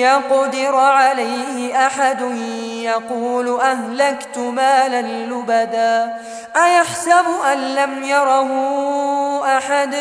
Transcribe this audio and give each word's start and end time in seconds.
يقدر 0.00 0.76
عليه 0.76 1.86
أحد 1.86 2.20
يقول 2.82 3.60
أهلكت 3.60 4.38
مالا 4.38 5.02
لبدا 5.02 6.16
أيحسب 6.56 7.24
أن 7.52 7.74
لم 7.74 8.04
يره 8.04 8.48
أحد؟ 9.58 9.94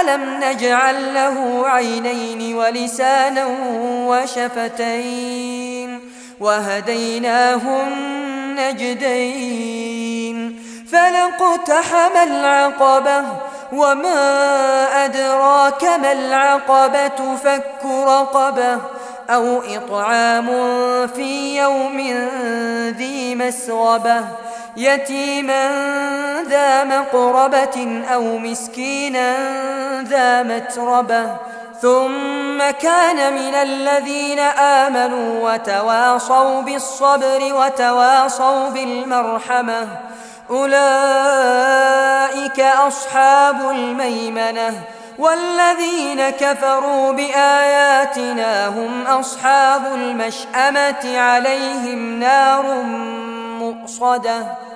ألم 0.00 0.40
نجعل 0.44 1.14
له 1.14 1.62
عينين 1.68 2.54
ولسانا 2.56 3.46
وشفتين 4.06 6.00
وهديناه 6.40 7.60
النجدين 8.80 9.70
فلقتحم 10.92 12.16
العقبة 12.22 13.24
وما 13.72 15.04
أدراك 15.04 15.84
ما 15.84 16.12
العقبة؟ 16.12 17.36
فك 17.44 17.84
رقبة 17.84 18.78
أو 19.30 19.62
إطعام 19.76 20.46
في 21.06 21.58
يوم 21.58 21.98
ذي 22.96 23.34
مسغبة 23.34 24.24
يتيما 24.76 25.70
ذا 26.48 26.84
مقربة 26.84 28.02
أو 28.14 28.38
مسكينا 28.38 29.36
ذا 30.02 30.42
متربة. 30.42 31.36
ثم 31.82 32.70
كان 32.70 33.34
من 33.34 33.54
الذين 33.54 34.38
آمنوا 34.58 35.52
وتواصوا 35.52 36.60
بالصبر 36.60 37.54
وتواصوا 37.54 38.68
بالمرحمة. 38.68 39.88
أولئك 40.50 40.70
أصحاب 42.60 43.70
الميمنة 43.70 44.80
والذين 45.18 46.30
كفروا 46.30 47.12
بآياتنا 47.12 47.69
هم 48.68 49.06
أصحاب 49.06 49.94
المشأمة 49.94 51.18
عليهم 51.18 52.20
نار 52.20 52.82
مؤصدة 53.58 54.69